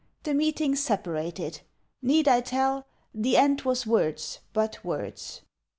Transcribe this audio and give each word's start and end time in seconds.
The 0.23 0.33
meeting 0.33 0.75
separated 0.75 1.61
need 2.01 2.27
I 2.27 2.41
tell, 2.41 2.87
The 3.13 3.37
end 3.37 3.61
was 3.61 3.85
words 3.85 4.39
but 4.51 4.83
words. 4.83 5.41